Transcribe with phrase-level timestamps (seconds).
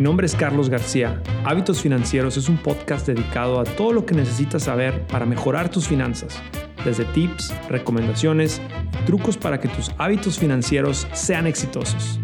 [0.00, 1.22] Mi nombre es Carlos García.
[1.44, 5.86] Hábitos Financieros es un podcast dedicado a todo lo que necesitas saber para mejorar tus
[5.86, 6.40] finanzas,
[6.86, 8.62] desde tips, recomendaciones
[9.04, 12.18] trucos para que tus hábitos financieros sean exitosos.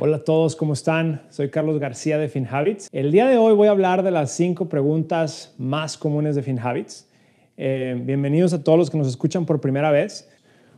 [0.00, 1.20] Hola a todos, ¿cómo están?
[1.28, 2.88] Soy Carlos García de FinHabits.
[2.90, 7.06] El día de hoy voy a hablar de las cinco preguntas más comunes de FinHabits.
[7.58, 10.26] Eh, bienvenidos a todos los que nos escuchan por primera vez.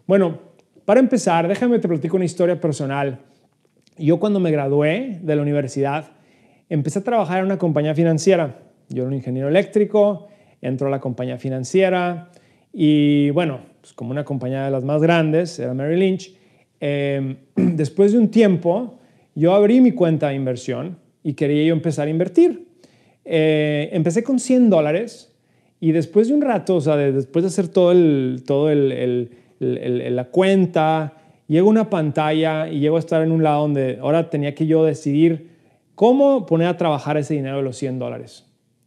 [0.09, 0.41] Bueno,
[0.85, 3.21] para empezar, déjame te platico una historia personal.
[3.99, 6.11] Yo cuando me gradué de la universidad,
[6.69, 8.59] empecé a trabajar en una compañía financiera.
[8.89, 10.29] Yo era un ingeniero eléctrico,
[10.61, 12.31] entró a la compañía financiera
[12.73, 16.35] y bueno, pues como una compañía de las más grandes, era Mary Lynch.
[16.81, 18.99] Eh, después de un tiempo,
[19.35, 22.69] yo abrí mi cuenta de inversión y quería yo empezar a invertir.
[23.25, 25.35] Eh, empecé con 100 dólares
[25.81, 30.25] y después de un rato, o sea, después de hacer todo, el, todo el, la
[30.27, 31.15] cuenta,
[31.49, 34.67] llego a una pantalla y llego a estar en un lado donde ahora tenía que
[34.67, 35.51] yo decidir
[35.95, 38.45] cómo poner a trabajar ese dinero de los 100 dólares.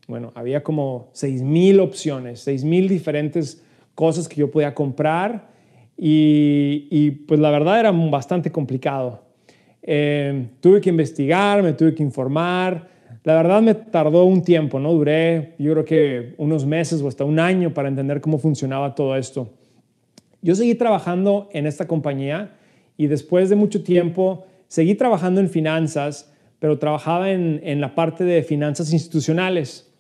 [0.08, 3.64] Bueno, había como 6,000 opciones, 6,000 diferentes
[3.96, 5.50] cosas que yo podía comprar
[5.96, 9.22] y, pues la verdad era bastante complicado.
[9.82, 12.88] Eh, tuve que investigar, me tuve que informar.
[13.24, 14.94] La verdad me tardó un tiempo, ¿no?
[14.94, 19.16] Duré yo creo que unos meses o hasta un año para entender cómo funcionaba todo
[19.16, 19.50] esto.
[20.42, 22.56] Yo seguí trabajando en esta compañía
[22.98, 28.24] y después de mucho tiempo seguí trabajando en finanzas, pero trabajaba en, en la parte
[28.24, 29.92] de finanzas institucionales.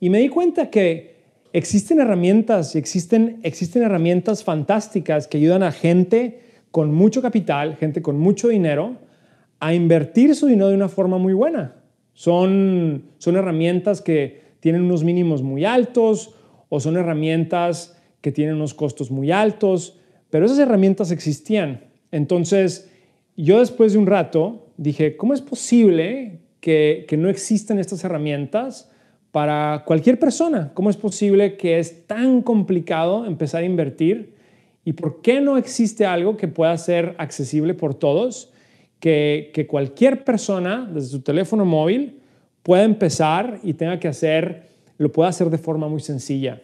[0.00, 1.16] Y me di cuenta que
[1.52, 8.02] existen herramientas y existen, existen herramientas fantásticas que ayudan a gente con mucho capital, gente
[8.02, 8.96] con mucho dinero,
[9.60, 11.76] a invertir su dinero de una forma muy buena.
[12.12, 16.34] Son, son herramientas que tienen unos mínimos muy altos
[16.68, 19.98] o son herramientas que tienen unos costos muy altos,
[20.30, 21.84] pero esas herramientas existían.
[22.10, 22.90] Entonces,
[23.36, 28.90] yo después de un rato dije, ¿cómo es posible que, que no existan estas herramientas
[29.30, 30.72] para cualquier persona?
[30.74, 34.34] ¿Cómo es posible que es tan complicado empezar a invertir?
[34.84, 38.52] ¿Y por qué no existe algo que pueda ser accesible por todos?
[39.00, 42.20] que, cualquier persona desde su teléfono móvil
[42.62, 46.60] pueda empezar y tenga que hacer, lo pueda hacer de forma muy sencilla.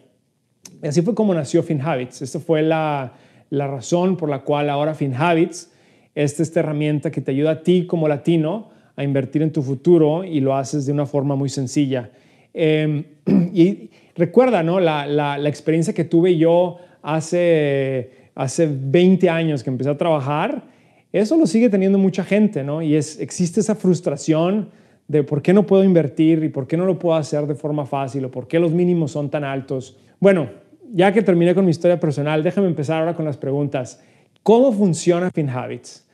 [0.81, 2.21] Así fue como nació FinHabits.
[2.21, 3.13] Esta fue la,
[3.51, 5.71] razón por la cual ahora FinHabits
[6.13, 10.23] es esta herramienta que te ayuda a ti como latino a invertir en tu futuro
[10.23, 12.09] y lo haces de una forma muy sencilla.
[12.53, 13.03] Em,
[13.53, 14.79] y recuerda ¿no?
[14.79, 20.75] la, la, experiencia que tuve yo hace, hace 20 años que empecé a trabajar
[21.21, 22.81] eso lo sigue teniendo mucha gente, ¿no?
[22.81, 24.69] Y es, existe esa frustración
[25.07, 27.85] de por qué no puedo invertir y por qué no lo puedo hacer de forma
[27.85, 29.97] fácil o por qué los mínimos son tan altos.
[30.19, 30.49] Bueno,
[30.93, 34.01] ya que terminé con mi historia personal, déjame empezar ahora con las preguntas.
[34.43, 36.07] ¿Cómo funciona FinHabits?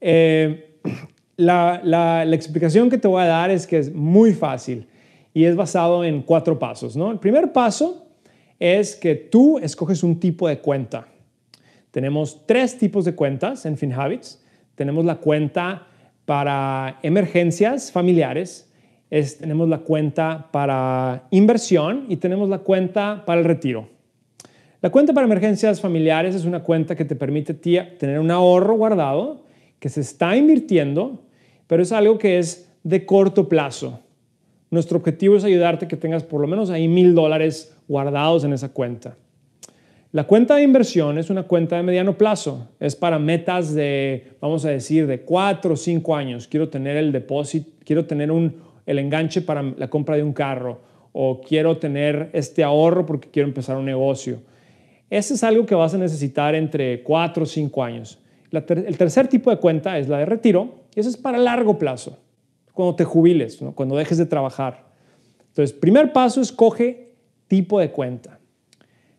[0.00, 0.80] Eh,
[1.36, 4.86] la, la, explicación que te voy a dar es que es muy fácil
[5.34, 6.96] y es basado en cuatro pasos.
[6.96, 7.10] ¿no?
[7.10, 8.06] El primer paso
[8.58, 11.08] es que tú escoges un tipo de cuenta.
[11.90, 14.44] Tenemos tres tipos de cuentas en FinHabits
[14.78, 15.88] tenemos la cuenta
[16.24, 18.67] para emergencias familiares,
[19.10, 23.88] tenemos la cuenta para inversión y tenemos la cuenta para el retiro.
[24.80, 29.44] La cuenta para emergencias familiares es una cuenta que te permite tener un ahorro guardado
[29.80, 31.22] que se está invirtiendo,
[31.66, 34.00] pero es algo que es de corto plazo.
[34.70, 38.52] Nuestro objetivo es ayudarte a que tengas por lo menos ahí mil dólares guardados en
[38.52, 39.16] esa cuenta.
[40.12, 42.68] La cuenta de inversión es una cuenta de mediano plazo.
[42.80, 46.48] Es para metas de, vamos a decir, de cuatro o cinco años.
[46.48, 48.54] Quiero tener el depósito, quiero tener un,
[48.88, 50.80] el enganche para la compra de un carro
[51.12, 54.40] o quiero tener este ahorro porque quiero empezar un negocio.
[55.10, 58.18] Ese es algo que vas a necesitar entre cuatro o cinco años.
[58.50, 62.18] el tercer tipo de cuenta es la de retiro y eso es para largo plazo,
[62.72, 64.86] cuando te jubiles, cuando dejes de trabajar.
[65.48, 67.12] Entonces, primer paso, escoge
[67.46, 68.38] tipo de cuenta.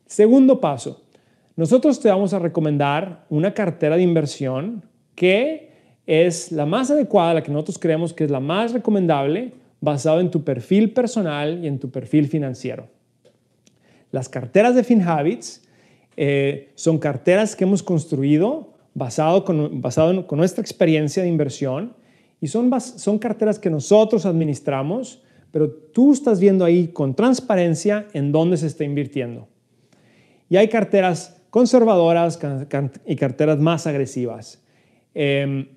[0.07, 1.03] Segundo paso,
[1.55, 4.83] nosotros te vamos a recomendar una cartera de inversión
[5.13, 5.68] que
[6.09, 10.31] es la más adecuada, la que nosotros creemos que es la más recomendable, basado en
[10.31, 12.87] tu perfil personal y en tu perfil financiero.
[14.11, 15.61] Las carteras de FinHabits
[16.17, 21.93] eh, son carteras que hemos construido basado con, basado con nuestra experiencia de inversión
[22.41, 25.21] y son, son carteras que nosotros administramos,
[25.51, 29.47] pero tú estás viendo ahí con transparencia en dónde se está invirtiendo.
[30.49, 32.39] Y hay carteras conservadoras
[33.05, 34.59] y carteras más agresivas.
[35.13, 35.67] Em,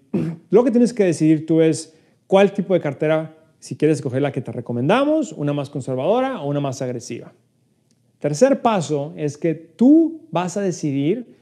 [0.51, 1.95] lo que tienes que decidir tú es
[2.27, 6.49] cuál tipo de cartera, si quieres escoger la que te recomendamos, una más conservadora o
[6.49, 7.33] una más agresiva.
[8.19, 11.37] Tercer paso es que tú vas a decidir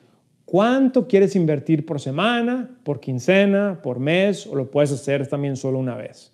[0.44, 5.78] cuánto quieres invertir por semana, por quincena, por mes o lo puedes hacer también solo
[5.78, 6.32] una vez.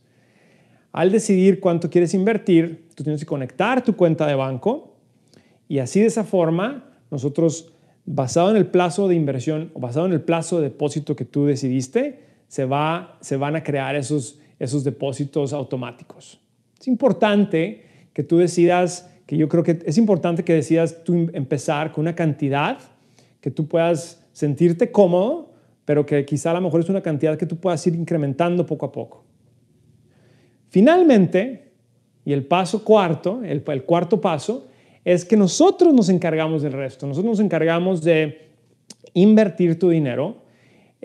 [0.93, 4.95] Al decidir cuánto quieres invertir, tú tienes que conectar tu cuenta de banco
[5.69, 7.73] y así de esa forma nosotros,
[8.05, 11.45] basado en el plazo de inversión o basado en el plazo de depósito que tú
[11.45, 16.41] decidiste, se, va, se van a crear esos, esos depósitos automáticos.
[16.79, 21.93] Es importante que tú decidas, que yo creo que es importante que decidas tú empezar
[21.93, 22.79] con una cantidad
[23.41, 25.53] que tú puedas sentirte cómodo,
[25.85, 28.87] pero que quizá a lo mejor es una cantidad que tú puedas ir incrementando poco
[28.87, 29.25] a poco.
[30.69, 31.73] Finalmente,
[32.25, 34.67] y el paso cuarto, el, cuarto paso,
[35.05, 37.07] es que nosotros nos encargamos del resto.
[37.07, 38.51] Nosotros nos encargamos de
[39.15, 40.43] invertir tu dinero,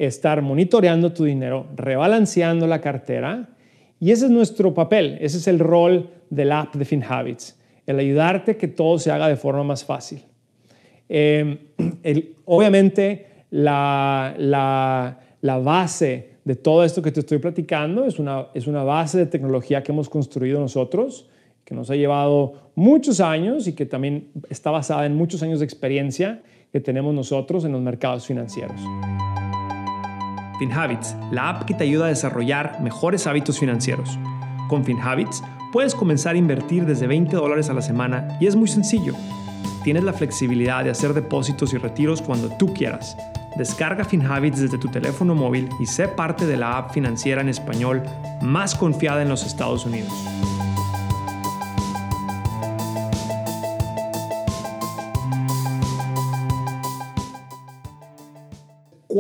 [0.08, 3.50] estar monitoreando tu dinero, rebalanceando la cartera.
[4.00, 8.58] Y ese es nuestro papel, ese es el rol del app de FinHabits, el ayudarte
[8.58, 10.24] que todo se haga de forma más fácil.
[11.08, 11.58] Em,
[12.46, 14.34] obviamente, la,
[15.42, 19.26] la base de todo esto que te estoy platicando es una, es una base de
[19.28, 21.30] tecnología que hemos construido nosotros,
[21.64, 25.66] que nos ha llevado muchos años y que también está basada en muchos años de
[25.66, 28.82] experiencia que tenemos nosotros en los mercados financieros.
[30.62, 34.20] FinHabits, la app que te ayuda a desarrollar mejores hábitos financieros.
[34.70, 38.68] Con FinHabits puedes comenzar a invertir desde 20 dólares a la semana y es muy
[38.68, 39.16] sencillo.
[39.84, 43.18] Tienes la flexibilidad de hacer depósitos y retiros cuando tú quieras
[43.56, 48.04] Descarga FinHabits desde tu teléfono móvil y sé parte de la app financiera en español
[48.42, 50.14] más confiada en los Estados Unidos.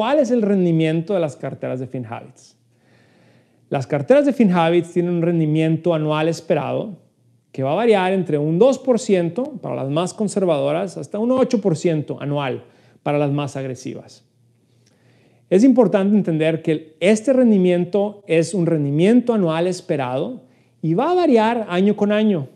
[0.01, 2.57] ¿Cuál es el rendimiento de las carteras de FinHabits?
[3.69, 6.97] Las carteras de FinHabits tienen un rendimiento anual esperado
[7.51, 12.63] que va a variar entre un 2% para las más conservadoras hasta un 8% anual
[13.03, 14.25] para las más agresivas.
[15.51, 20.41] Es importante entender que este rendimiento es un rendimiento anual esperado
[20.81, 22.47] y va a variar año con año.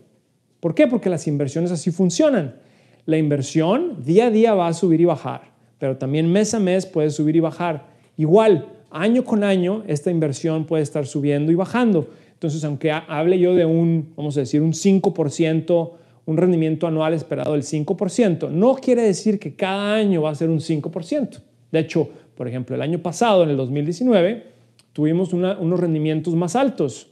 [0.58, 0.88] ¿Por qué?
[0.88, 2.56] Porque las inversiones así funcionan.
[3.04, 6.86] La inversión día a día va a subir y bajar, pero también mes a mes
[6.86, 7.86] puede subir y bajar.
[8.16, 12.08] Igual, año con año, esta inversión puede estar subiendo y bajando.
[12.32, 15.90] Entonces, aunque hable yo de un, vamos a decir, un 5%,
[16.26, 18.50] un rendimiento anual esperado del 5%.
[18.50, 21.40] No quiere decir que cada año va a ser un 5%.
[21.72, 24.44] De hecho, por ejemplo, el año pasado, en el 2019,
[24.92, 27.08] tuvimos unos rendimientos más altos.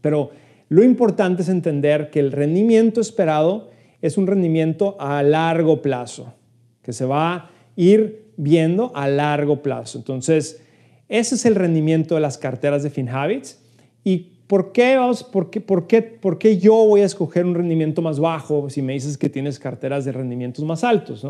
[0.00, 0.30] Pero
[0.68, 3.70] lo importante es entender que el rendimiento esperado
[4.00, 6.34] es un rendimiento a largo plazo,
[6.82, 9.98] que se va ir viendo a largo plazo.
[9.98, 10.62] Entonces,
[11.08, 13.60] ese es el rendimiento de las carteras de FinHabits.
[14.04, 14.98] Y ¿por qué,
[15.30, 18.82] por, qué, por, qué, ¿por qué yo voy a escoger un rendimiento más bajo si
[18.82, 21.24] me dices que tienes carteras de rendimientos más altos?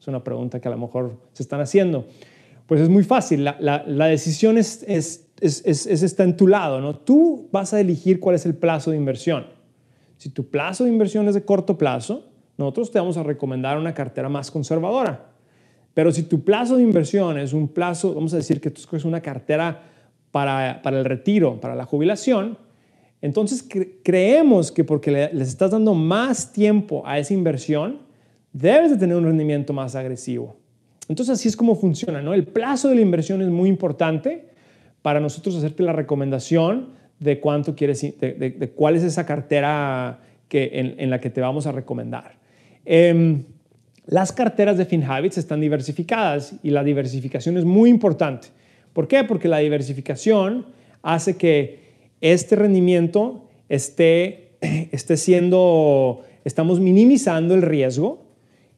[0.00, 2.06] Es una pregunta que a lo mejor se están haciendo.
[2.66, 6.80] Pues es muy fácil, la, decisión es, es, está en tu lado.
[6.80, 6.96] ¿no?
[6.96, 9.46] Tú vas a elegir cuál es el plazo de inversión.
[10.18, 13.94] Si tu plazo de inversión es de corto plazo, nosotros te vamos a recomendar una
[13.94, 15.29] cartera más conservadora.
[15.94, 19.04] Pero si tu plazo de inversión es un plazo, vamos a decir que tú escoges
[19.04, 19.82] una cartera
[20.30, 22.56] para, el retiro, para la jubilación,
[23.22, 23.66] entonces
[24.02, 27.98] creemos que porque les estás dando más tiempo a esa inversión,
[28.52, 30.56] debes de tener un rendimiento más agresivo.
[31.08, 32.32] Entonces así es como funciona, ¿no?
[32.32, 34.46] El plazo de la inversión es muy importante
[35.02, 41.10] para nosotros hacerte la recomendación de cuánto quieres, de, cuál es esa cartera que, en,
[41.10, 42.34] la que te vamos a recomendar.
[42.84, 43.44] Em,
[44.10, 48.48] las carteras de FinHabits están diversificadas y la diversificación es muy importante.
[48.92, 49.22] ¿Por qué?
[49.22, 50.66] Porque la diversificación
[51.00, 51.78] hace que
[52.20, 54.56] este rendimiento esté,
[54.90, 58.24] esté siendo, estamos minimizando el riesgo.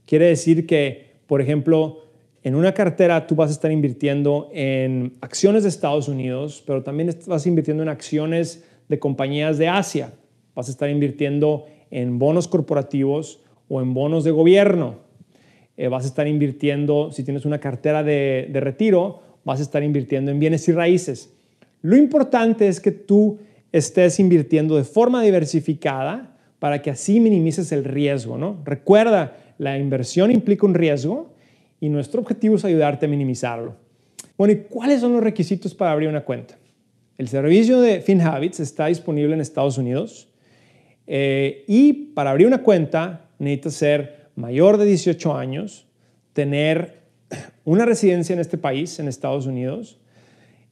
[0.05, 2.01] Quiere decir que, por ejemplo,
[2.43, 7.09] en una cartera tú vas a estar invirtiendo en acciones de Estados Unidos, pero también
[7.27, 10.13] vas invirtiendo en acciones de compañías de Asia.
[10.55, 15.11] Vas a estar invirtiendo en bonos corporativos o en bonos de gobierno.
[15.77, 19.83] Eh, vas a estar invirtiendo, si tienes una cartera de, de retiro, vas a estar
[19.83, 21.33] invirtiendo en bienes y raíces.
[21.81, 23.39] Lo importante es que tú
[23.73, 28.61] estés invirtiendo de forma diversificada para que así minimices el riesgo, ¿no?
[28.65, 31.33] Recuerda, la inversión implica un riesgo
[31.81, 33.75] y nuestro objetivo es ayudarte a minimizarlo.
[34.39, 36.57] Bueno, ¿y cuáles son los requisitos para abrir una cuenta?
[37.19, 40.29] El servicio de FinHabits está disponible en Estados Unidos
[41.07, 45.87] eh, y para abrir una cuenta necesitas ser mayor de 18 años,
[46.33, 47.03] tener
[47.65, 49.99] una residencia en este país, en Estados Unidos,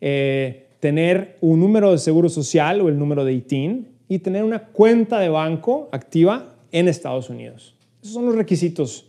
[0.01, 4.65] eh, tener un número de seguro social o el número de ITIN y tener una
[4.65, 7.77] cuenta de banco activa en Estados Unidos.
[8.03, 9.07] Esos son los requisitos.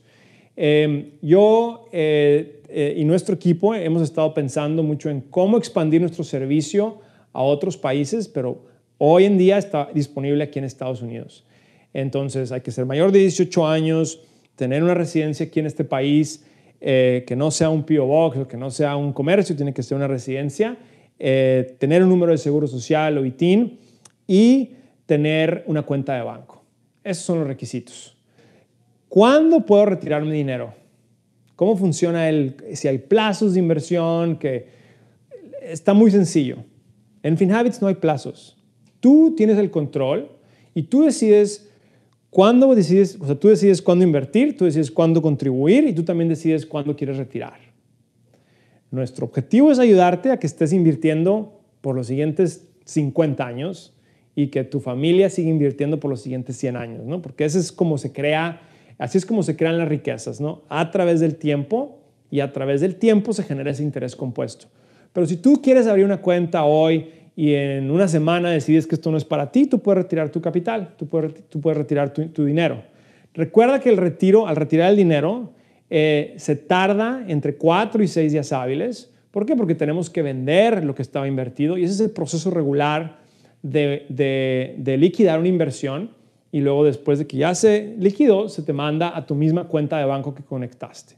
[0.55, 6.23] Em, yo eh, eh, y nuestro equipo hemos estado pensando mucho en cómo expandir nuestro
[6.23, 6.99] servicio
[7.33, 8.61] a otros países, pero
[8.97, 11.45] hoy en día está disponible aquí en Estados Unidos.
[11.93, 14.21] Entonces hay que ser mayor de 18 años,
[14.61, 16.45] tener una residencia aquí en este país,
[16.79, 19.81] eh, que no sea un PO Box o que no sea un comercio, tiene que
[19.81, 20.77] ser una residencia,
[21.17, 23.79] tener un número de seguro social o ITIN
[24.27, 24.75] y
[25.07, 26.63] tener una cuenta de banco.
[27.03, 28.15] Esos son los requisitos.
[29.09, 30.75] ¿Cuándo puedo retirar mi dinero?
[31.55, 34.37] ¿Cómo funciona el, si hay plazos de inversión?
[34.37, 34.67] Que
[35.63, 36.57] está muy sencillo.
[37.23, 38.59] En FinHabits no hay plazos.
[38.99, 40.29] Tú tienes el control
[40.75, 41.70] y tú decides
[42.31, 46.29] cuándo decides, o sea, tú decides cuándo invertir, tú decides cuándo contribuir y tú también
[46.29, 47.59] decides cuándo quieres retirar.
[48.89, 53.93] Nuestro objetivo es ayudarte a que estés invirtiendo por los siguientes 50 años
[54.35, 57.21] y que tu familia siga invirtiendo por los siguientes 100 años, ¿no?
[57.21, 58.61] Porque ese es como se crea
[59.01, 60.61] Así es como se crean las riquezas, ¿no?
[60.69, 61.97] A través del tiempo
[62.29, 64.67] y a través del tiempo se genera ese interés compuesto.
[65.11, 67.09] Pero si tú quieres abrir una cuenta hoy
[67.41, 70.41] y en una semana decides que esto no es para ti, tú puedes retirar tu
[70.41, 72.83] capital, tú puedes, tú puedes retirar tu, dinero.
[73.33, 75.49] Recuerda que el retiro, al retirar el dinero,
[75.89, 79.11] eh, se tarda entre cuatro y seis días hábiles.
[79.31, 79.55] ¿Por qué?
[79.55, 83.21] Porque tenemos que vender lo que estaba invertido y ese es el proceso regular
[83.63, 84.05] de,
[84.77, 86.11] de liquidar una inversión
[86.51, 89.97] y luego después de que ya se liquidó, se te manda a tu misma cuenta
[89.97, 91.15] de banco que conectaste.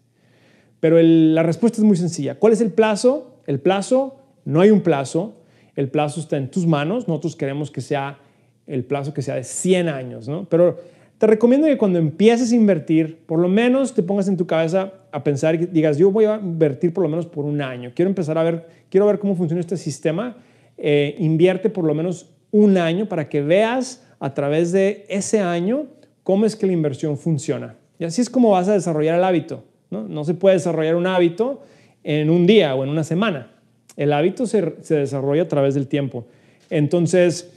[0.80, 2.36] Pero la respuesta es muy sencilla.
[2.36, 3.42] ¿Cuál es el plazo?
[3.46, 5.43] El plazo, no hay un plazo.
[5.76, 7.08] El plazo está en tus manos.
[7.08, 8.20] Nosotros queremos que sea
[8.68, 10.46] el plazo que sea de 100 años, ¿no?
[10.50, 10.80] Pero
[11.18, 14.94] te recomiendo que cuando empieces a invertir, por lo menos te pongas en tu cabeza
[15.12, 17.92] a pensar y digas, yo voy a invertir por lo menos por un año.
[17.96, 20.38] Quiero empezar a ver, quiero ver cómo funciona este sistema.
[20.78, 25.88] Eh, invierte por lo menos un año para que veas a través de ese año
[26.24, 27.76] cómo es que la inversión funciona.
[28.00, 29.64] Y así es como vas a desarrollar el hábito.
[29.90, 31.62] No, se puede desarrollar un hábito
[32.04, 33.53] en un día o en una semana.
[33.96, 36.26] El hábito se, desarrolla a través del tiempo.
[36.70, 37.52] Entonces,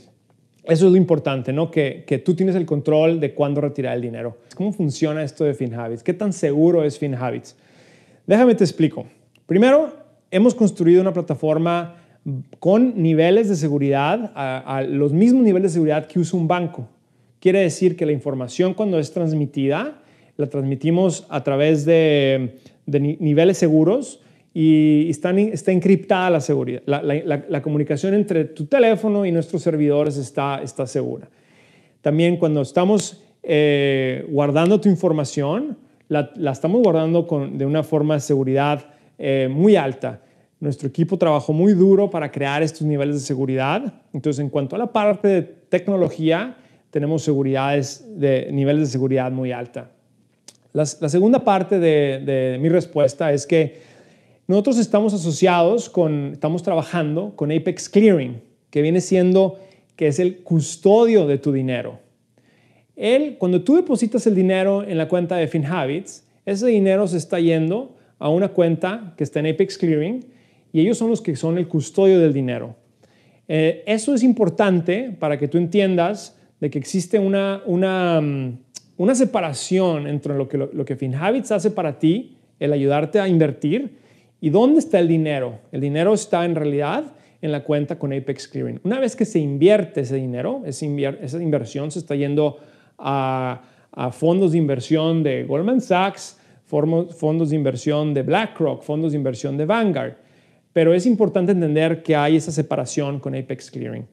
[0.65, 1.71] eso es lo importante, ¿no?
[1.71, 4.39] Que, que, tú tienes el control de cuándo retirar el dinero.
[4.55, 6.03] ¿Cómo funciona esto de FinHabits?
[6.03, 7.57] ¿Qué tan seguro es FinHabits?
[8.27, 9.07] Déjame te explico.
[9.47, 9.93] Primero,
[10.31, 11.97] hemos construido una plataforma
[12.59, 16.89] con niveles de seguridad, a, los mismos niveles de seguridad que usa un banco.
[17.39, 20.03] Quiere decir que la información cuando es transmitida,
[20.37, 24.21] la transmitimos a través de, niveles seguros
[24.59, 26.81] y está, está encriptada la seguridad.
[26.87, 31.29] La, comunicación entre tu teléfono y nuestros servidores está, está segura.
[32.01, 35.77] También cuando estamos eh, guardando tu información,
[36.09, 38.87] la, estamos guardando con, de una forma de seguridad
[39.19, 40.23] eh, muy alta.
[40.59, 43.93] Nuestro equipo trabajó muy duro para crear estos niveles de seguridad.
[44.15, 46.57] Entonces, en cuanto a la parte de tecnología,
[46.91, 49.91] tenemos seguridades de niveles de seguridad muy alta.
[50.73, 53.96] La, segunda parte de, mi respuesta es que
[54.49, 59.59] nosotros estamos asociados con, estamos trabajando con Apex Clearing, que viene siendo
[59.97, 61.99] que es el custodio de tu dinero.
[62.95, 67.41] Él, cuando tú depositas el dinero en la cuenta de FinHabits, ese dinero se está
[67.41, 70.25] yendo a una cuenta que está en Apex Clearing
[70.73, 72.77] y ellos son los que son el custodio del dinero.
[73.49, 78.59] Eh, eso es importante para que tú entiendas de que existe una, una, mm,
[78.97, 83.99] una separación entre lo que, lo, que FinHabits hace para ti, el ayudarte a invertir,
[84.41, 85.61] y dónde está el dinero.
[85.73, 87.05] El dinero está en realidad
[87.43, 88.81] en la cuenta con Apex Clearing.
[88.85, 92.59] Una vez que se invierte ese dinero, esa inversión se está yendo
[92.99, 93.63] a,
[94.13, 99.65] fondos de inversión de Goldman Sachs, fondos de inversión de BlackRock, fondos de inversión de
[99.65, 100.27] Vanguard
[100.77, 104.07] pero es importante entender que hay esa separación con Apex Clearing.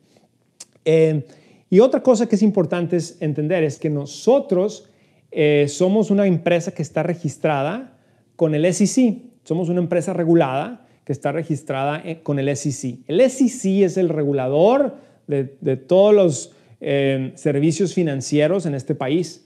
[0.85, 1.25] Eh,
[1.69, 4.87] y otra cosa que es importante entender es que nosotros
[5.29, 7.97] eh, somos una empresa que está registrada
[8.37, 9.23] con el SEC.
[9.43, 12.99] Somos una empresa regulada que está registrada eh, con el SEC.
[13.07, 14.97] El SEC es el regulador
[15.27, 15.43] de,
[15.77, 16.51] todos los
[17.35, 19.45] servicios financieros en este país.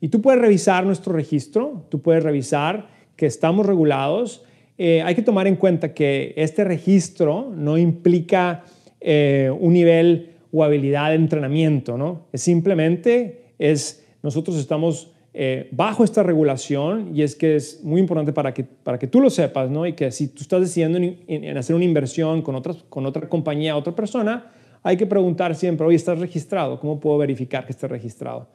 [0.00, 2.86] Y tú puedes revisar nuestro registro, tú puedes revisar
[3.16, 4.44] que estamos regulados
[4.78, 8.64] eh, hay que tomar en cuenta que este registro no implica
[9.00, 12.26] eh, un nivel o habilidad de entrenamiento, ¿no?
[12.32, 18.32] Es simplemente es, nosotros estamos eh, bajo esta regulación y es que es muy importante
[18.32, 19.86] para que, para que tú lo sepas, ¿no?
[19.86, 23.76] Y que si tú estás decidiendo en, hacer una inversión con, otras, con otra compañía,
[23.76, 24.50] otra persona,
[24.82, 26.80] hay que preguntar siempre, oye, ¿estás registrado?
[26.80, 28.48] ¿Cómo puedo verificar que estés registrado?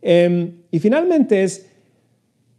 [0.00, 1.70] Em, y finalmente es,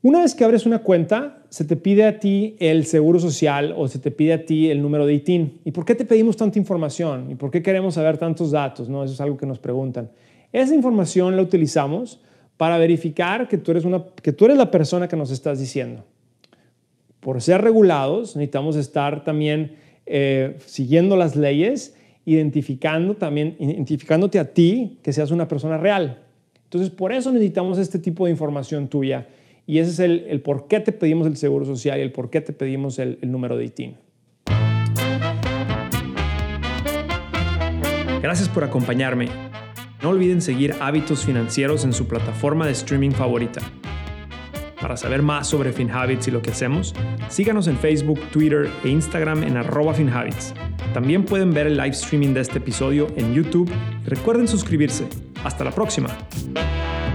[0.04, 3.88] una vez que abres una cuenta, se te pide a ti el seguro social o
[3.88, 5.62] se te pide a ti el número de ITIN.
[5.66, 7.32] ¿Y por qué te pedimos tanta información?
[7.32, 8.88] ¿Y por qué queremos saber tantos datos?
[8.88, 9.04] ¿No?
[9.04, 10.12] Eso es algo que nos preguntan.
[10.52, 12.20] Esa información la utilizamos
[12.64, 16.06] para verificar que tú eres, una, que tú eres la persona que nos estás diciendo.
[17.20, 21.94] Por ser regulados, necesitamos estar también eh, siguiendo las leyes,
[22.24, 26.24] identificando también, identificándote a ti que seas una persona real.
[26.64, 29.28] Entonces, por eso necesitamos este tipo de información tuya
[29.68, 32.40] y ese es el, por qué te pedimos el seguro social y el por qué
[32.40, 33.98] te pedimos el, el número de ITIN.
[38.22, 39.53] Gracias por acompañarme.
[40.04, 43.62] No olviden seguir Hábitos Financieros en su plataforma de streaming favorita.
[44.82, 46.94] Para saber más sobre FinHabits y lo que hacemos,
[47.30, 50.54] síganos en Facebook, Twitter e Instagram en arroba FinHabits.
[50.94, 53.72] También pueden ver el live streaming de este episodio en YouTube
[54.06, 55.08] recuerden suscribirse.
[55.46, 56.10] Hasta la próxima.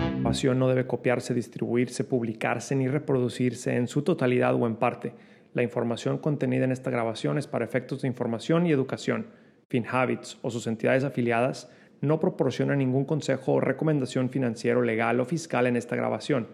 [0.06, 5.12] Información no debe copiarse, distribuirse, publicarse ni reproducirse en su totalidad o en parte.
[5.52, 9.26] La información contenida en esta grabación es para efectos de información y educación.
[9.68, 15.66] FinHabits o sus entidades afiliadas no proporcionan ningún consejo o recomendación financiero, legal o fiscal
[15.66, 16.48] en esta grabación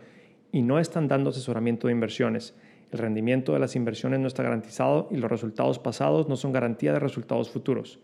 [0.53, 2.55] y no están dando asesoramiento de inversiones.
[2.93, 6.93] El rendimiento de las inversiones no está garantizado y los resultados pasados no son garantía
[6.93, 7.99] de resultados futuros.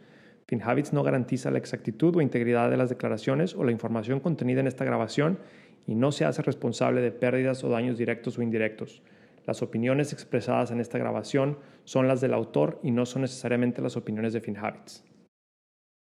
[0.48, 4.66] FinHabits no garantiza la exactitud o integridad de las declaraciones o la información contenida en
[4.66, 5.38] esta grabación
[5.86, 9.00] y no se hace responsable de pérdidas o daños directos o indirectos.
[9.46, 13.96] Las opiniones expresadas en esta grabación son las del autor y no son necesariamente las
[13.96, 15.04] opiniones de FinHabits.